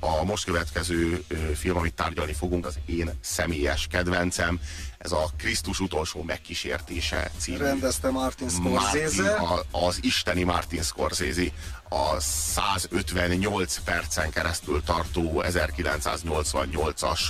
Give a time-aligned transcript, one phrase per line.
[0.00, 1.24] a most következő
[1.54, 4.60] film, amit tárgyalni fogunk, az én személyes kedvencem.
[4.98, 7.58] Ez a Krisztus utolsó megkísértése című.
[7.58, 9.22] Rendezte Martin Scorsese.
[9.22, 11.42] Martin, a, az isteni Martin Scorsese
[11.88, 17.20] a 158 percen keresztül tartó 1988-as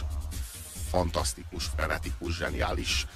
[0.91, 3.07] fantasztikus, frenetikus, zseniális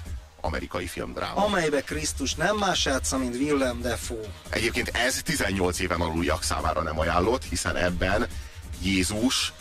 [0.41, 1.45] amerikai filmdráma.
[1.45, 4.29] Amelybe Krisztus nem más játsza, mint Willem Dafoe.
[4.50, 8.27] Egyébként ez 18 éven aluljak számára nem ajánlott, hiszen ebben
[8.82, 9.52] Jézus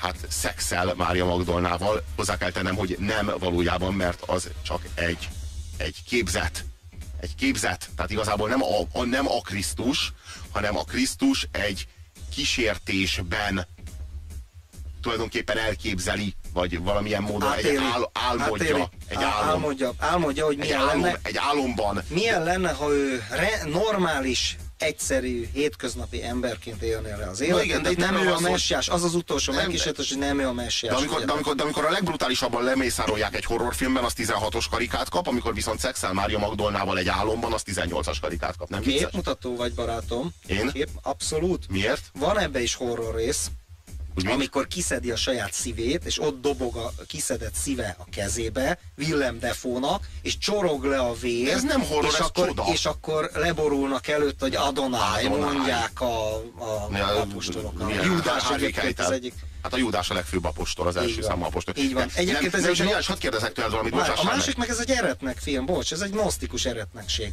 [0.00, 2.04] hát szexel Mária Magdolnával.
[2.16, 5.28] Hozzá kell tennem, hogy nem valójában, mert az csak egy,
[5.76, 6.64] egy képzet.
[7.20, 7.88] Egy képzet.
[7.96, 10.12] Tehát igazából nem a, a, nem a Krisztus,
[10.52, 11.86] hanem a Krisztus egy
[12.34, 13.66] kísértésben
[15.02, 17.76] tulajdonképpen elképzeli, vagy valamilyen módon Átéli.
[17.76, 18.66] egy ál, álmodja.
[18.66, 18.88] Átéli.
[19.08, 19.48] Egy álom.
[19.48, 21.18] Álmodja, álmodja, hogy milyen egy álom, lenne.
[21.22, 22.02] Egy álomban.
[22.08, 27.64] Milyen lenne, ha ő re, normális egyszerű, hétköznapi emberként élnél le az életet.
[27.64, 30.92] Igen, de nem ő a messiás, az az utolsó megkísértés, hogy nem ő a messiás.
[30.92, 35.26] De amikor, de, amikor, de amikor a legbrutálisabban lemészárolják egy horrorfilmben, az 16-os karikát kap,
[35.26, 38.68] amikor viszont szexel Mária Magdolnával egy álomban, az 18-as karikát kap.
[38.68, 40.30] Nem Képmutató vagy, barátom.
[40.46, 40.70] Én?
[40.72, 41.68] Kép, abszolút.
[41.68, 42.10] Miért?
[42.18, 43.50] Van ebbe is horror rész.
[44.32, 50.08] Amikor kiszedi a saját szívét, és ott dobog a kiszedett szíve a kezébe, Willem Defónak,
[50.22, 51.48] és csorog le a vér.
[51.48, 52.64] Ez nem horror, és ez akkor, csoda.
[52.72, 55.54] És akkor leborulnak előtt, hogy Adonai, Adonai.
[55.54, 57.72] mondják a, a, a apostolok.
[58.04, 59.34] Júdás egyébként az egyik.
[59.64, 61.74] Hát a Júdás a legfőbb apostol, az első számú apostol.
[61.76, 62.08] Így van.
[62.14, 62.74] Egyébként nem, ez egy...
[62.74, 66.10] Zseniális, hadd kérdezek tőled valamit, A másik meg ez egy eretnek film, bocs, ez egy
[66.10, 67.32] gnosztikus eretnekség.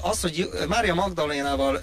[0.00, 1.80] Az, hogy Mária Magdalénával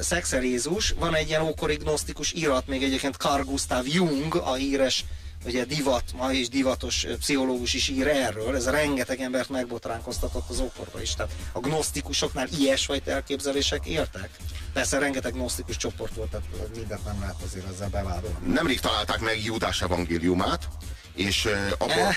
[0.00, 5.04] szexel Jézus, van egy ilyen ókori gnosztikus irat, még egyébként Carl Gustav Jung, a híres
[5.46, 11.02] ugye divat, ma is divatos pszichológus is ír erről, ez rengeteg embert megbotránkoztatott az ókorba
[11.02, 11.14] is.
[11.14, 14.30] Tehát a gnosztikusoknál ilyesfajta elképzelések értek?
[14.72, 18.52] Persze rengeteg gnosztikus csoport volt, tehát mindent nem lehet azért ezzel bevádolni.
[18.52, 20.68] Nemrég találták meg Júdás evangéliumát,
[21.16, 22.14] és abból,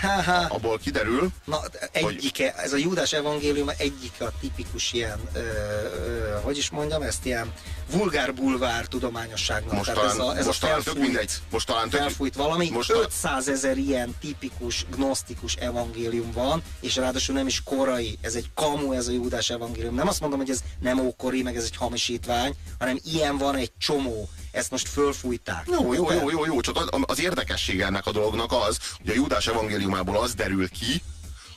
[0.48, 1.60] abból kiderül, Na,
[1.92, 2.64] egyike, hogy...
[2.64, 7.54] ez a Júdás evangélium egyike a tipikus ilyen, ö, ö, hogy is mondjam, ezt ilyen
[7.92, 9.74] vulgár-bulvár tudományosságnak.
[9.74, 11.32] Most Tehát talán, ez a, ez most a felfújt, talán mindegy.
[11.52, 12.70] Most talán tök, felfújt valami.
[12.70, 18.18] Most 500 ezer ilyen tipikus, gnosztikus evangélium van, és ráadásul nem is korai.
[18.22, 19.96] Ez egy kamu, ez a Júdás evangélium.
[19.96, 23.72] Nem azt mondom, hogy ez nem ókori, meg ez egy hamisítvány, hanem ilyen van egy
[23.78, 25.64] csomó ezt most fölfújták.
[25.72, 29.48] Jó, jó, jó, jó, jó, csak az érdekessége ennek a dolognak az, hogy a Júdás
[29.48, 31.02] evangéliumából az derül ki,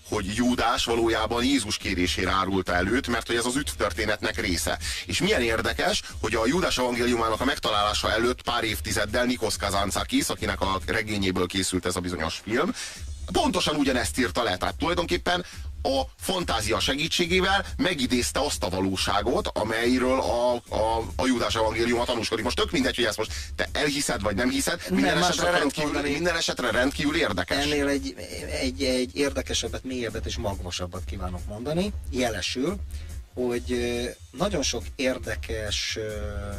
[0.08, 4.78] hogy Júdás valójában Jézus kérésére árulta előtt, mert hogy ez az üdvtörténetnek része.
[5.06, 10.60] És milyen érdekes, hogy a Júdás evangéliumának a megtalálása előtt pár évtizeddel Nikos Kazantzakis, akinek
[10.60, 12.74] a regényéből készült ez a bizonyos film,
[13.32, 14.56] pontosan ugyanezt írta le.
[14.56, 15.44] Tehát tulajdonképpen
[15.82, 22.44] a fantázia segítségével megidézte azt a valóságot, amelyről a, a, a Júdás evangéliuma tanúskodik.
[22.44, 26.00] Most tök mindegy, hogy ezt most te elhiszed, vagy nem hiszed, minden, nem, esetre, rendkívül,
[26.00, 27.64] minden esetre rendkívül érdekes.
[27.64, 28.14] Ennél egy,
[28.60, 31.92] egy, egy érdekesebbet, mélyebbet és magvasabbat kívánok mondani.
[32.10, 32.76] Jelesül,
[33.34, 33.76] hogy
[34.30, 35.98] nagyon sok érdekes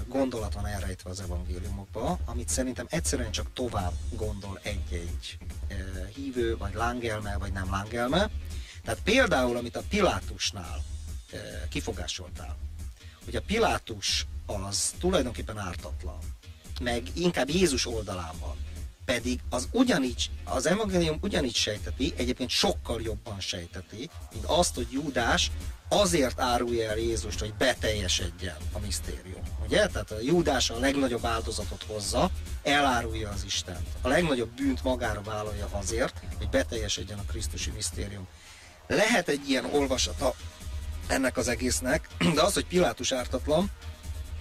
[0.07, 5.37] gondolat van elrejtve az evangéliumokba, amit szerintem egyszerűen csak tovább gondol egy-egy
[6.15, 8.29] hívő, vagy lángelme, vagy nem lángelme.
[8.85, 10.83] Tehát például, amit a Pilátusnál
[11.69, 12.57] kifogásoltál,
[13.25, 16.17] hogy a Pilátus az tulajdonképpen ártatlan,
[16.81, 18.57] meg inkább Jézus oldalán van,
[19.05, 25.51] pedig az ugyanígy, az evangélium ugyanígy sejteti, egyébként sokkal jobban sejteti, mint azt, hogy Júdás
[25.87, 29.41] azért árulja el Jézust, hogy beteljesedjen a misztérium.
[29.65, 29.87] Ugye?
[29.87, 32.29] Tehát a Júdás a legnagyobb áldozatot hozza,
[32.63, 33.87] elárulja az Istent.
[34.01, 38.27] A legnagyobb bűnt magára vállalja azért, hogy beteljesedjen a Krisztusi misztérium.
[38.87, 40.35] Lehet egy ilyen olvasata
[41.07, 43.71] ennek az egésznek, de az, hogy Pilátus ártatlan,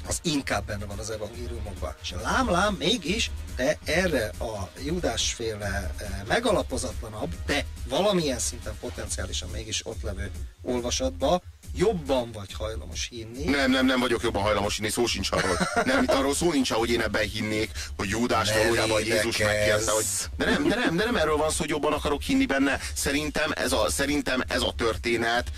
[0.06, 1.94] az inkább benne van az evangéliumokban.
[2.02, 5.94] És lám-lám mégis, de erre a judásféle
[6.28, 10.30] megalapozatlanabb, de valamilyen szinten potenciálisan mégis ott levő
[10.62, 11.42] olvasatba
[11.76, 13.44] jobban vagy hajlamos hinni.
[13.44, 15.58] Nem, nem, nem vagyok jobban hajlamos hinni, szó sincs arról.
[15.84, 19.90] Nem, itt arról szó nincs, hogy én ebben hinnék, hogy Júdás ne valójában Jézus megkérte,
[19.90, 20.04] hogy...
[20.36, 22.78] De nem, de nem, de nem erről van szó, hogy jobban akarok hinni benne.
[22.94, 25.50] Szerintem ez a, szerintem ez a történet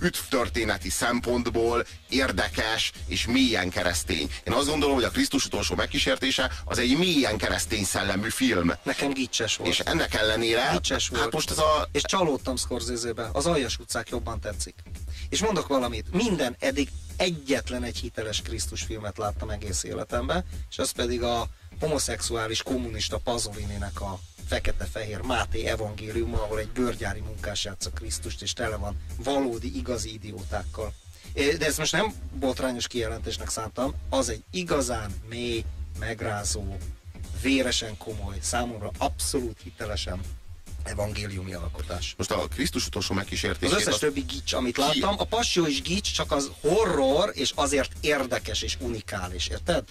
[0.00, 4.30] üdvtörténeti szempontból érdekes és mélyen keresztény.
[4.44, 8.72] Én azt gondolom, hogy a Krisztus utolsó megkísértése az egy mélyen keresztény szellemű film.
[8.82, 9.70] Nekem gicses volt.
[9.70, 10.68] És ennek ellenére...
[10.72, 11.22] Gicses volt.
[11.22, 11.88] Hát most ez a...
[11.92, 13.28] És csalódtam Scorsese-be.
[13.32, 14.74] Az Aljas utcák jobban tetszik.
[15.28, 20.90] És mondok valamit, minden eddig egyetlen egy hiteles Krisztus filmet láttam egész életemben, és az
[20.90, 21.46] pedig a
[21.80, 28.76] homoszexuális kommunista Pazolininek a fekete-fehér Máté evangélium, ahol egy bőrgyári munkás játsza Krisztust, és tele
[28.76, 30.92] van valódi, igazi idiótákkal.
[31.34, 35.64] De ezt most nem botrányos kijelentésnek szántam, az egy igazán mély,
[35.98, 36.76] megrázó,
[37.42, 40.20] véresen komoly, számomra abszolút hitelesen
[40.84, 42.14] evangéliumi alkotás.
[42.16, 43.74] Most a Krisztus utolsó megkísértését...
[43.74, 47.92] Az összes többi gics, amit láttam, a Passió is gics, csak az horror, és azért
[48.00, 49.84] érdekes és unikális, érted?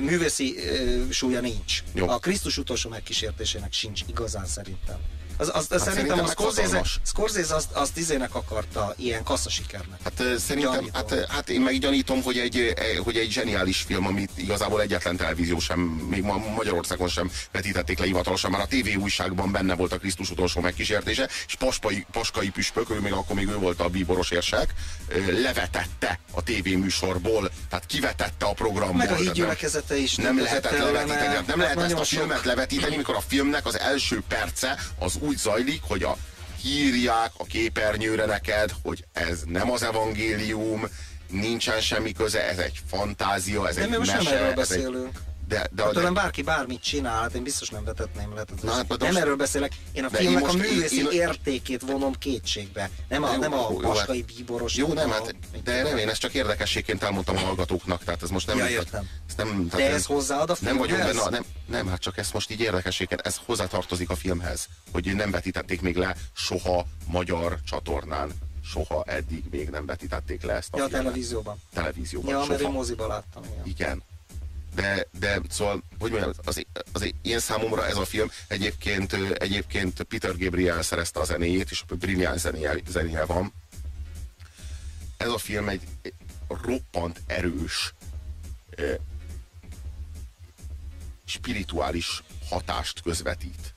[0.00, 1.82] Művészi uh, súlya nincs.
[1.92, 2.08] Jó.
[2.08, 4.98] A Krisztus utolsó megkísértésének sincs igazán szerintem.
[5.40, 10.00] Az, az, hát szerintem szerintem a Scorsese, azt, azt izének akarta ilyen kasszasikernek.
[10.04, 10.92] Hát szerintem, Gyanítom.
[10.92, 15.16] hát, hát én meg gyanítom, hogy egy, ö, hogy egy zseniális film, amit igazából egyetlen
[15.16, 19.92] televízió sem, még ma Magyarországon sem vetítették le hivatalosan, már a TV újságban benne volt
[19.92, 23.88] a Krisztus utolsó megkísértése, és Paspai, Paskai Püspök, ő még akkor még ő volt a
[23.88, 24.74] bíboros érsek,
[25.42, 28.96] levetette a TV műsorból, tehát kivetette a programból.
[28.96, 32.44] Meg a hídgyülekezete is nem lehetett levetíteni, hát nem Hát lehet ezt nagyon a filmet
[32.44, 36.16] levetíteni, mikor a filmnek az első perce az úgy zajlik, hogy a
[36.62, 40.88] hírják a képernyőre neked, hogy ez nem az evangélium,
[41.28, 44.22] nincsen semmi köze, ez egy fantázia, ez De egy most mese.
[44.22, 45.20] nem erről ez egy, beszélünk.
[45.50, 48.44] De, de, Hát de, bárki bármit csinál, hát én biztos nem vetetném le.
[48.62, 51.20] Na, hát, de nem most- erről beszélek, én a de filmnek a művészi én- én-
[51.20, 52.90] értékét vonom kétségbe.
[53.08, 54.74] Nem a, Jó, nem a jó, paskai hát- bíboros.
[54.74, 58.30] jó, nem, a- hát, de nem, én ezt csak érdekességként elmondtam a hallgatóknak, tehát ez
[58.30, 58.58] most nem...
[58.58, 59.08] Ja, értem.
[59.28, 61.16] ezt nem, De tehát ez hozzáad a nem vagyok filmhez?
[61.16, 65.30] benne, nem, nem, hát csak ezt most így érdekességet, ez hozzátartozik a filmhez, hogy nem
[65.30, 68.30] vetítették még le soha magyar csatornán.
[68.64, 71.04] Soha eddig még nem vetítették le ezt a Ja, a filmet.
[71.06, 71.56] televízióban.
[71.74, 72.30] Televízióban.
[72.30, 72.70] Ja, mert én soha.
[72.72, 73.42] moziba láttam.
[73.44, 73.62] Igen.
[73.66, 74.02] Igen.
[74.74, 80.36] De, de szóval, hogy mondjam, az, az én számomra ez a film egyébként, egyébként Peter
[80.36, 83.52] Gabriel szerezte a zenéjét, és brilliáns zenéje, zenéje van.
[85.16, 85.82] Ez a film egy
[86.48, 87.94] roppant erős
[91.24, 93.74] spirituális hatást közvetít.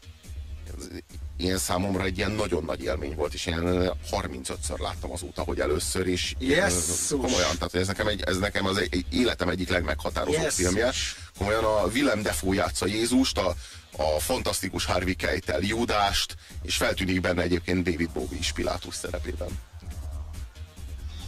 [1.38, 6.08] Ilyen számomra egy ilyen nagyon nagy élmény volt, és én 35-ször láttam azóta, hogy először,
[6.08, 7.08] és én, Jesszus!
[7.10, 10.66] komolyan, tehát ez nekem, egy, ez nekem az egy, életem egyik legmeghatározóbb Jesszus!
[10.66, 10.92] filmje.
[11.38, 13.56] Komolyan a Willem Dafoe játsza Jézust, a,
[13.98, 19.50] a fantasztikus Harvey Keitel Judást, és feltűnik benne egyébként David Bowie is Pilátus szerepében.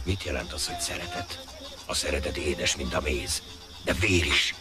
[0.04, 1.44] Mit jelent az, hogy szeretet?
[1.86, 3.42] A szeretet édes, mint a méz,
[3.84, 4.54] de vér is.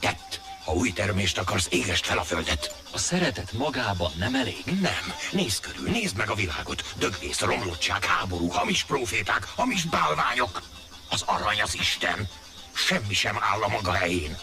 [0.00, 2.82] Tett, ha új termést akarsz, égest fel a földet.
[2.92, 4.64] A szeretet magában nem elég?
[4.64, 6.84] Nem, nézd körül, nézd meg a világot.
[6.98, 10.62] Dögvész, romlottság, háború, hamis proféták, hamis bálványok.
[11.10, 12.28] Az arany az Isten.
[12.72, 14.36] Semmi sem áll a maga helyén.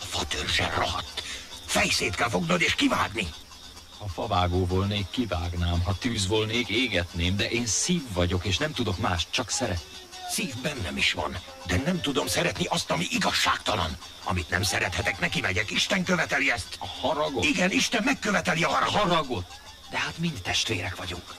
[0.00, 1.22] A fatörzsen rohadt.
[1.66, 3.28] Fejszét kell fognod és kivágni.
[3.98, 8.98] Ha favágó volnék, kivágnám, ha tűz volnék, égetném, de én szív vagyok, és nem tudok
[8.98, 9.95] más, csak szeretni.
[10.30, 13.96] Szív bennem is van, de nem tudom szeretni azt, ami igazságtalan.
[14.24, 15.70] Amit nem szerethetek, neki megyek.
[15.70, 16.76] Isten követeli ezt.
[16.78, 17.44] A haragot?
[17.44, 18.94] Igen, Isten megköveteli a haragot.
[18.94, 19.60] haragot?
[19.90, 21.34] De hát mind testvérek vagyunk.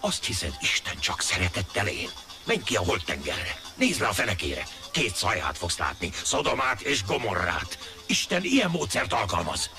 [0.00, 2.10] Azt hiszed, Isten csak szeretettel él?
[2.44, 4.66] Menj ki a holtengerre, nézd le a fenekére.
[4.90, 7.78] Két szaját fogsz látni, Szodomát és Gomorrát.
[8.06, 9.70] Isten ilyen módszert alkalmaz.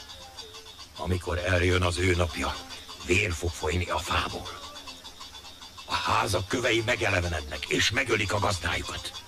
[0.97, 2.55] Amikor eljön az ő napja,
[3.05, 4.66] vér fog folyni a fából.
[5.89, 9.23] A házak kövei megelevenednek, és megölik a gazdájukat.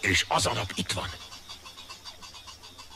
[0.00, 1.08] És az a nap itt van.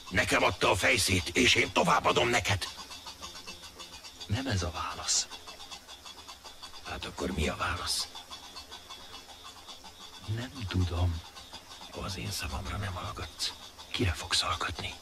[0.09, 2.69] Nekem adta a fejszét, és én továbbadom neked.
[4.27, 5.27] Nem ez a válasz.
[6.89, 8.09] Hát akkor mi a válasz?
[10.37, 11.21] Nem tudom.
[11.91, 13.53] Ha az én szavamra nem hallgatsz,
[13.91, 14.95] kire fogsz hallgatni?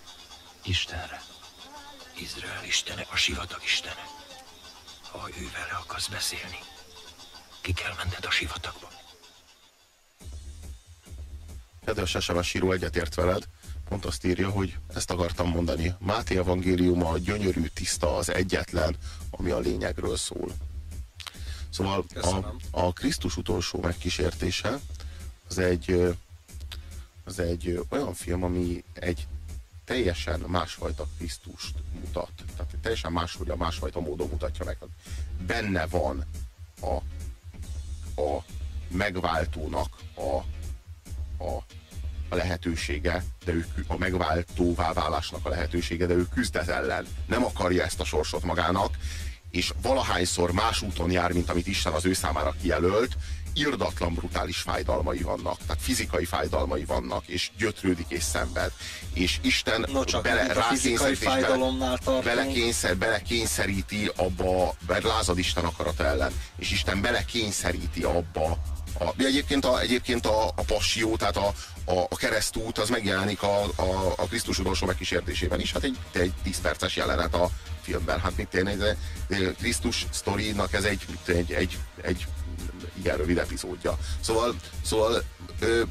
[0.62, 1.22] Istenre.
[2.14, 4.06] Izrael istene, a sivatag istene.
[5.10, 6.58] Ha ő vele akarsz beszélni,
[7.62, 8.88] ki kell menned a sivatagba.
[11.84, 13.48] Kedves SMS író egyetért veled,
[13.88, 15.94] pont azt írja, hogy ezt akartam mondani.
[15.98, 18.96] Máté evangéliuma a gyönyörű, tiszta, az egyetlen,
[19.30, 20.52] ami a lényegről szól.
[21.70, 22.56] Szóval a, Köszönöm.
[22.70, 24.80] a Krisztus utolsó megkísértése
[25.48, 26.16] az egy,
[27.24, 29.26] az egy olyan film, ami egy
[29.84, 32.30] teljesen másfajta Krisztust mutat.
[32.56, 34.78] Tehát egy teljesen máshogy a másfajta módon mutatja meg.
[35.46, 36.24] Benne van
[36.80, 36.96] a,
[38.16, 38.44] a
[38.88, 40.36] megváltónak a,
[41.44, 41.64] a,
[42.28, 47.06] a lehetősége, de ő a megváltóvá válásnak a lehetősége, de ő küzd ez ellen.
[47.26, 48.96] Nem akarja ezt a sorsot magának,
[49.52, 53.16] és valahányszor más úton jár, mint amit Isten az ő számára kijelölt,
[53.54, 58.72] irdatlan brutális fájdalmai vannak, tehát fizikai fájdalmai vannak, és gyötrődik és szenved.
[59.14, 66.04] És Isten No, csak bele, a fizikai bele- fájdalomnál belekényszer, belekényszeríti abba, lázad Isten akarata
[66.04, 68.58] ellen, és Isten belekényszeríti abba,
[68.98, 71.52] a, egyébként a, egyébként a, a passió, tehát a,
[71.84, 75.72] a, a keresztút, az megjelenik a, a, a Krisztus utolsó megkísértésében is.
[75.72, 77.50] Hát egy, egy 10 perces jelenet a
[77.82, 78.20] filmben.
[78.20, 78.96] Hát mit tényleg, de,
[79.28, 82.26] de Krisztus sztorinak ez egy, egy, egy, egy
[82.98, 83.98] igen rövid epizódja.
[84.20, 85.22] Szóval, szóval
[85.60, 85.82] ö,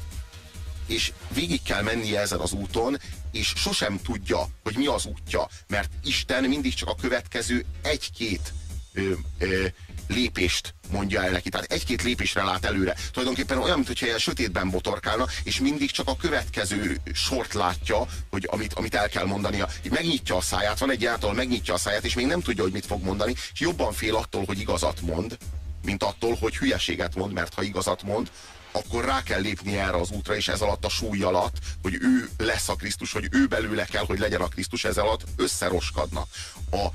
[0.86, 3.00] és végig kell mennie ezen az úton,
[3.32, 8.52] és sosem tudja, hogy mi az útja, mert Isten mindig csak a következő egy-két
[8.92, 9.66] ö, ö,
[10.08, 11.48] lépést mondja el neki.
[11.48, 12.96] Tehát egy-két lépésre lát előre.
[13.10, 18.72] Tulajdonképpen olyan, mintha ilyen sötétben botorkálna, és mindig csak a következő sort látja, hogy amit,
[18.72, 19.68] amit el kell mondania.
[19.90, 22.86] Megnyitja a száját, van egy által megnyitja a száját, és még nem tudja, hogy mit
[22.86, 25.38] fog mondani, és jobban fél attól, hogy igazat mond,
[25.84, 28.30] mint attól, hogy hülyeséget mond, mert ha igazat mond,
[28.72, 32.28] akkor rá kell lépni erre az útra, és ez alatt a súly alatt, hogy ő
[32.38, 36.26] lesz a Krisztus, hogy ő belőle kell, hogy legyen a Krisztus, ez alatt összeroskadna.
[36.70, 36.86] A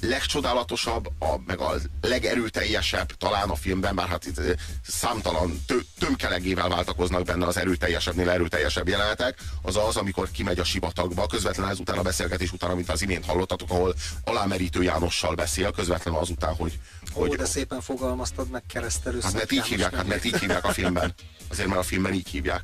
[0.00, 4.40] legcsodálatosabb, a, meg a legerőteljesebb talán a filmben, bár hát itt
[4.86, 11.26] számtalan tö, tömkelegével váltakoznak benne az erőteljesebbnél erőteljesebb jelenetek, az az, amikor kimegy a sivatagba,
[11.26, 16.54] közvetlenül ezután a beszélgetés után, amit az imént hallottatok, ahol alámerítő Jánossal beszél, közvetlenül azután,
[16.54, 16.78] hogy...
[17.14, 20.64] Ó, hogy de szépen fogalmaztad meg keresztelő Hát mert így hívják, hát mert így hívják
[20.64, 21.14] a filmben.
[21.48, 22.62] Azért, mert a filmben így hívják.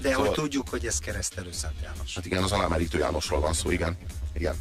[0.00, 2.14] De szóval, hogy tudjuk, hogy ez keresztelő Szent János.
[2.14, 3.98] Hát igen, az alámerítő Jánosról van szó, igen.
[4.34, 4.54] igen.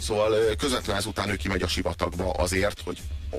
[0.00, 2.98] Szóval közvetlenül ezután ő kimegy a sivatagba azért, hogy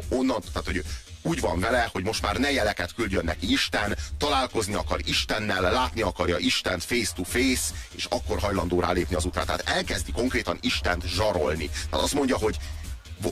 [0.09, 0.83] onnan, tehát hogy
[1.21, 6.01] úgy van vele, hogy most már ne jeleket küldjön neki Isten, találkozni akar Istennel, látni
[6.01, 9.43] akarja Istent face to face, és akkor hajlandó rálépni az útra.
[9.43, 11.69] Tehát elkezdi konkrétan Istent zsarolni.
[11.89, 12.57] Tehát azt mondja, hogy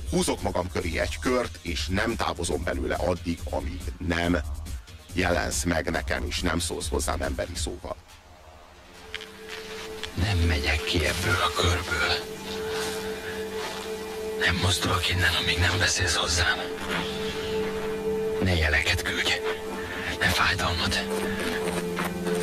[0.09, 4.37] húzok magam köré egy kört, és nem távozom belőle addig, amíg nem
[5.13, 7.95] jelensz meg nekem, és nem szólsz hozzám emberi szóval.
[10.15, 12.36] Nem megyek ki ebből a körből.
[14.39, 16.57] Nem mozdulok innen, amíg nem beszélsz hozzám.
[18.43, 19.31] Ne jeleket küldj.
[20.19, 21.03] Ne fájdalmat.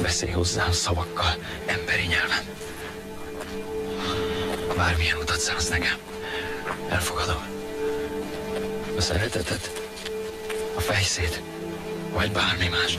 [0.02, 1.34] Beszélj hozzám szavakkal,
[1.66, 2.44] emberi nyelven.
[4.76, 5.96] Bármilyen utat szánsz nekem.
[6.88, 7.46] Elfogadom.
[8.96, 9.70] A szeretetet,
[10.74, 11.42] a fejszét,
[12.12, 12.98] vagy bármi más.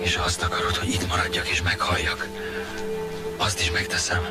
[0.00, 2.28] És ha azt akarod, hogy itt maradjak és meghalljak,
[3.36, 4.26] azt is megteszem.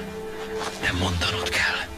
[0.82, 1.93] Nem mondanod kell.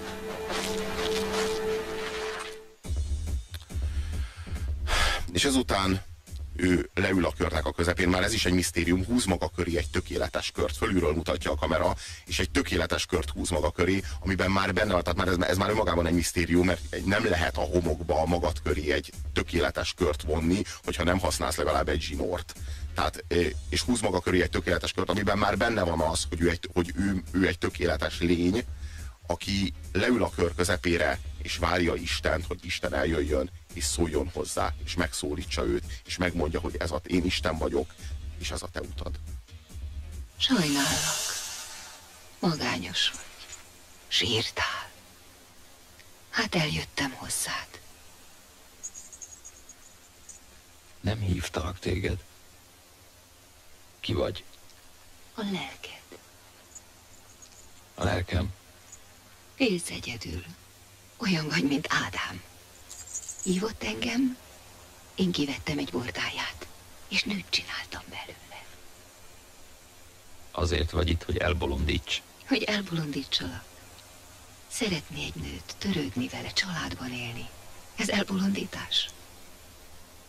[5.35, 6.01] És ezután
[6.55, 9.89] ő leül a körnek a közepén, már ez is egy misztérium, húz maga köré egy
[9.89, 14.73] tökéletes kört, fölülről mutatja a kamera, és egy tökéletes kört húz maga köré, amiben már
[14.73, 18.25] benne van, tehát már ez, ez már önmagában egy misztérium, mert nem lehet a homokba
[18.25, 22.53] magad köré egy tökéletes kört vonni, hogyha nem használsz legalább egy zsinort.
[22.93, 23.23] Tehát,
[23.69, 26.69] és húz maga köré egy tökéletes kört, amiben már benne van az, hogy ő egy,
[26.73, 28.63] hogy ő, ő egy tökéletes lény,
[29.27, 34.95] aki leül a kör közepére, és várja Istent, hogy Isten eljöjjön, és szóljon hozzá, és
[34.95, 37.93] megszólítsa őt, és megmondja, hogy ez a én Isten vagyok,
[38.39, 39.19] és ez a te utad.
[40.37, 41.33] Sajnálok.
[42.39, 43.23] Magányos vagy.
[44.07, 44.89] Sírtál.
[46.29, 47.67] Hát eljöttem hozzád.
[51.01, 52.23] Nem hívtalak téged.
[53.99, 54.43] Ki vagy?
[55.33, 56.19] A lelked.
[57.95, 58.53] A lelkem.
[59.57, 60.43] Élsz egyedül.
[61.17, 62.41] Olyan vagy, mint Ádám.
[63.45, 64.37] Hívott engem,
[65.15, 66.67] én kivettem egy bordáját,
[67.07, 68.63] és nőt csináltam belőle.
[70.51, 72.21] Azért vagy itt, hogy elbolondíts.
[72.47, 73.63] Hogy elbolondítsalak.
[74.67, 77.49] Szeretni egy nőt, törődni vele, családban élni.
[77.95, 79.09] Ez elbolondítás.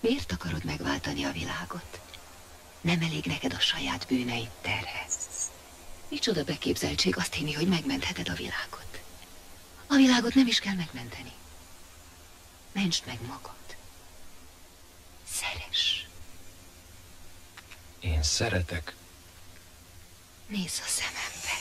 [0.01, 2.01] Miért akarod megváltani a világot?
[2.81, 5.07] Nem elég neked a saját bűneid terhe.
[6.09, 9.01] Micsoda beképzeltség azt hinni, hogy megmentheted a világot.
[9.87, 11.33] A világot nem is kell megmenteni.
[12.77, 13.77] Mentsd meg magad.
[15.31, 16.07] Szeres.
[18.01, 18.95] Én szeretek.
[20.47, 21.57] Nézz a szemembe.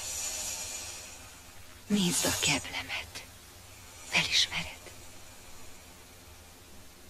[1.88, 3.24] Nézd a keblemet.
[4.06, 4.92] Felismered?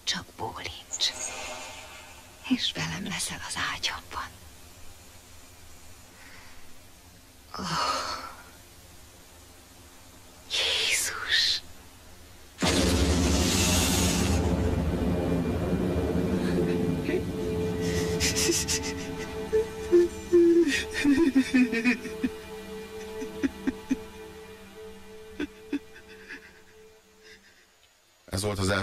[0.04, 1.12] Csak bólincs.
[2.48, 4.30] És velem leszel az ágyamban.
[7.58, 8.35] Oh.
[18.46, 18.52] フ
[21.08, 22.25] フフフフ。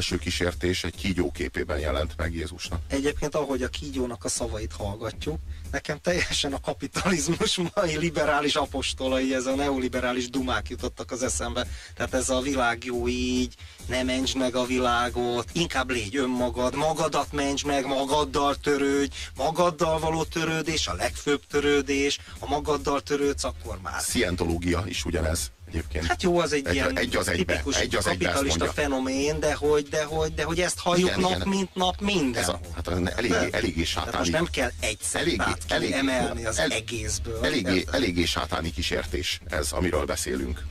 [0.04, 2.80] Első kísértés, egy kígyó képében jelent meg Jézusnak.
[2.88, 5.40] Egyébként, ahogy a kígyónak a szavait hallgatjuk,
[5.72, 11.68] nekem teljesen a kapitalizmus mai liberális apostolai, ez a neoliberális dumák jutottak az eszembe.
[11.96, 13.56] Tehát ez a világ jó így,
[13.88, 20.24] ne mentsd meg a világot, inkább légy önmagad, magadat mentsd meg, magaddal törődj, magaddal való
[20.24, 24.02] törődés, a legfőbb törődés, ha magaddal törődsz, akkor már.
[24.02, 26.06] Szientológia is ugyanez Egyébként.
[26.06, 29.54] Hát jó, az egy, egy, ilyen egy az egybe, tipikus egy az kapitalista fenomén, de
[29.54, 31.48] hogy, de hogy, de hogy ezt halljuk Igen, nap, igen.
[31.48, 32.42] mint nap minden.
[32.42, 34.30] Ez a, hát eléggé, eléggé Tehát most sátáni.
[34.30, 37.46] nem kell egy szempát emelni az el- egészből.
[37.46, 40.66] Eléggé, eléggé sátáni kísértés ez, amiről beszélünk.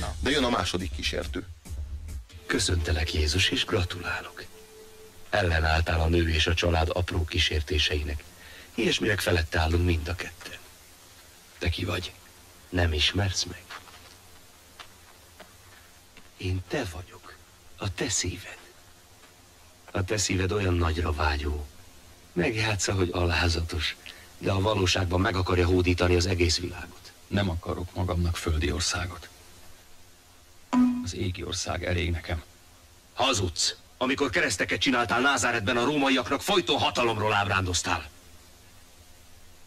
[0.00, 0.14] Na.
[0.20, 1.46] De jön a második kísértő.
[2.46, 4.44] Köszöntelek Jézus, és gratulálok.
[5.30, 8.24] Ellenálltál a nő és a család apró kísértéseinek.
[8.74, 10.56] Ilyesminek felette állunk mind a ketten.
[11.58, 12.12] Te ki vagy?
[12.68, 13.62] Nem ismersz meg?
[16.38, 17.36] Én te vagyok.
[17.76, 18.58] A te szíved.
[19.90, 21.66] A te szíved olyan nagyra vágyó.
[22.32, 23.96] Megjátsza, hogy alázatos,
[24.38, 27.12] de a valóságban meg akarja hódítani az egész világot.
[27.26, 29.28] Nem akarok magamnak földi országot.
[31.04, 32.42] Az égi ország elég nekem.
[33.14, 33.74] Hazudsz!
[33.96, 38.08] Amikor kereszteket csináltál Názáretben a rómaiaknak, folyton hatalomról ábrándoztál.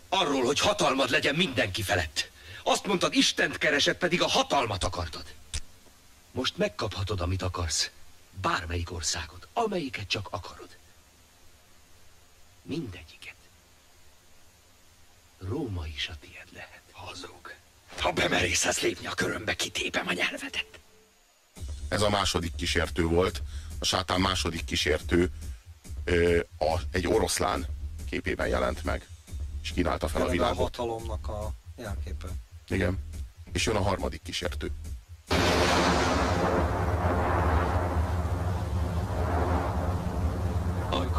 [0.10, 2.32] Arról, hogy hatalmad legyen mindenki felett.
[2.64, 5.24] Azt mondtad, Istent keresed, pedig a hatalmat akartad.
[6.32, 7.90] Most megkaphatod, amit akarsz.
[8.42, 10.70] Bármelyik országot, amelyiket csak akarod.
[12.62, 13.36] Mindegyiket.
[15.38, 16.82] Róma is a tied lehet.
[16.92, 17.54] Hazug.
[18.00, 20.80] Ha bemerészhez lépni a körömbe, kitépem a nyelvedet.
[21.88, 23.42] Ez a második kísértő volt.
[23.80, 25.32] A sátán második kísértő
[26.04, 27.66] ö, a, egy oroszlán
[28.10, 29.08] képében jelent meg,
[29.64, 30.76] és kínálta fel a Tényleg a világot.
[30.76, 32.28] hatalomnak a jelképe.
[32.68, 33.00] Igen.
[33.52, 34.72] És jön a harmadik kísértő.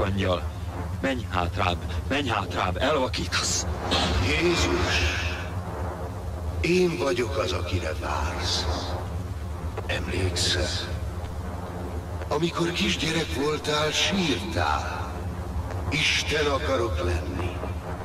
[0.02, 0.42] Ajkangyal,
[1.00, 1.76] menj hátrább,
[2.08, 3.66] menj hátrább, elvakítasz.
[4.26, 4.98] Jézus,
[6.60, 8.66] én vagyok az, akire vársz.
[9.86, 10.68] Emlékszel?
[12.28, 15.12] Amikor kisgyerek voltál, sírtál.
[15.90, 17.56] Isten akarok lenni.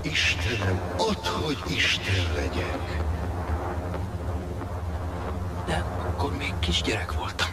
[0.01, 3.03] Istenem, add, hogy Isten legyek.
[5.65, 7.46] De akkor még kisgyerek voltam.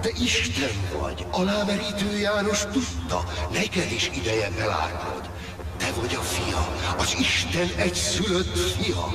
[0.00, 5.30] Te Isten vagy, alámerítő János tudta, neked is ideje belátnod.
[5.76, 9.12] Te vagy a fia, az Isten egy szülött fia.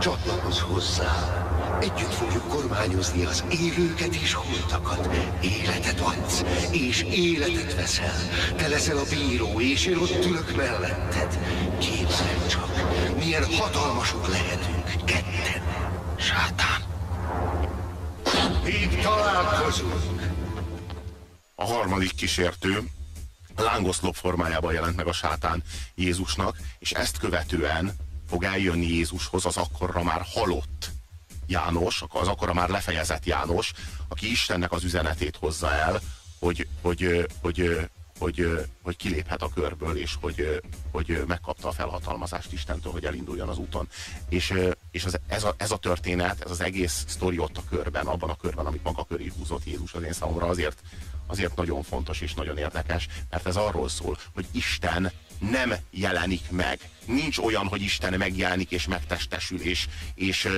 [0.00, 1.46] Csatlakozz hozzá.
[1.80, 5.08] Együtt fogjuk kormányozni az élőket és holtakat.
[5.40, 8.16] Életet adsz, és életet veszel.
[8.56, 11.38] Te leszel a bíró, és én ott ülök melletted.
[11.78, 12.70] Képzeld csak,
[13.18, 15.62] milyen hatalmasok lehetünk ketten.
[16.16, 16.87] Sátán.
[18.68, 20.22] Még találkozunk.
[21.54, 22.82] A harmadik kísértő
[23.56, 25.62] lángoszlop formájában jelent meg a sátán
[25.94, 27.96] Jézusnak, és ezt követően
[28.28, 30.90] fog eljönni Jézushoz az akkorra már halott
[31.46, 33.72] János, az akkora már lefejezett János,
[34.08, 36.00] aki Istennek az üzenetét hozza el,
[36.38, 42.92] hogy, hogy, hogy, hogy, hogy kiléphet a körből, és hogy, hogy megkapta a felhatalmazást Istentől,
[42.92, 43.88] hogy elinduljon az úton.
[44.28, 44.54] És,
[44.90, 48.30] és az, ez, a, ez a történet, ez az egész sztori ott a körben, abban
[48.30, 50.82] a körben, amit maga köré húzott Jézus az én számomra azért,
[51.26, 56.78] azért nagyon fontos és nagyon érdekes, mert ez arról szól, hogy Isten nem jelenik meg.
[57.04, 60.48] Nincs olyan, hogy Isten megjelenik és megtestesül, és, és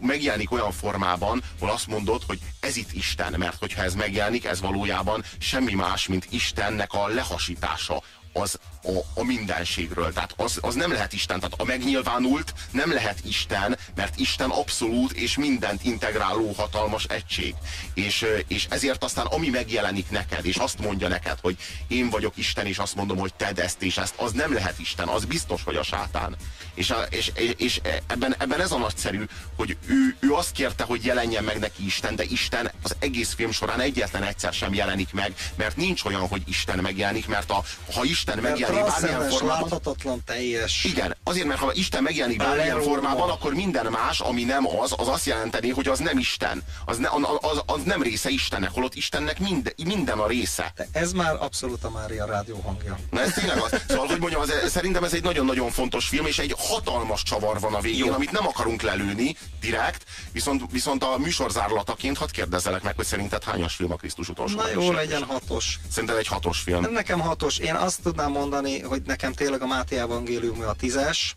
[0.00, 4.60] megjelenik olyan formában, hol azt mondod, hogy ez itt Isten, mert hogyha ez megjelenik, ez
[4.60, 8.02] valójában semmi más, mint Istennek a lehasítása
[8.40, 10.12] az a, a mindenségről.
[10.12, 11.40] Tehát az, az nem lehet Isten.
[11.40, 17.54] Tehát a megnyilvánult nem lehet Isten, mert Isten abszolút és mindent integráló hatalmas egység.
[17.94, 21.56] És, és ezért aztán ami megjelenik neked, és azt mondja neked, hogy
[21.88, 25.08] én vagyok Isten, és azt mondom, hogy tedd ezt és ezt, az nem lehet Isten,
[25.08, 26.36] az biztos, hogy a sátán.
[26.74, 29.24] És, és, és ebben, ebben ez a nagyszerű,
[29.56, 33.50] hogy ő, ő azt kérte, hogy jelenjen meg neki Isten, de Isten az egész film
[33.50, 38.04] során egyetlen egyszer sem jelenik meg, mert nincs olyan, hogy Isten megjelenik, mert a, ha
[38.04, 40.84] Isten Mert megjelenik bármilyen formában, láthatatlan, teljes.
[40.84, 45.08] igen, azért, mert ha Isten megjelenik bármilyen formában, akkor minden más, ami nem az, az
[45.08, 46.62] azt jelenteni, hogy az nem Isten.
[46.84, 47.08] Az, ne,
[47.40, 50.72] az, az nem része Istennek, holott Istennek minden, minden a része.
[50.76, 52.98] De ez már abszolút a Mária rádió hangja.
[53.10, 53.82] Na ez tényleg az.
[53.88, 57.74] Szóval, hogy mondjam, az, szerintem ez egy nagyon-nagyon fontos film, és egy hatalmas csavar van
[57.74, 58.12] a végén, Jó.
[58.12, 63.74] amit nem akarunk lelőni direkt, viszont, viszont a műsorzárlataként hadd kérdezzelek meg, hogy szerinted hányas
[63.74, 65.78] film a Krisztus utolsó Na jó, legyen hatos.
[65.90, 66.92] Szerinted egy hatos film.
[66.92, 67.58] Nekem hatos.
[67.58, 71.36] Én azt tudnám mondani, hogy nekem tényleg a Máté Evangélium a tízes.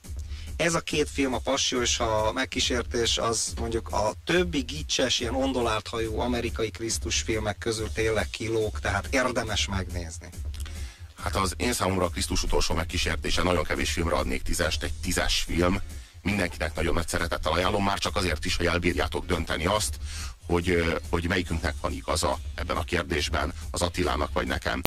[0.56, 5.36] Ez a két film, a Passió és a Megkísértés, az mondjuk a többi gicses, ilyen
[5.36, 10.30] ondolárt hajú amerikai Krisztus filmek közül tényleg kilóg, tehát érdemes megnézni.
[11.24, 15.44] Hát az én számomra a Krisztus utolsó megkísértése nagyon kevés filmre adnék tízest, egy tízes
[15.48, 15.82] film.
[16.22, 19.98] Mindenkinek nagyon nagy szeretettel ajánlom, már csak azért is, hogy elbírjátok dönteni azt,
[20.46, 24.82] hogy, hogy melyikünknek van igaza ebben a kérdésben, az Attilának vagy nekem.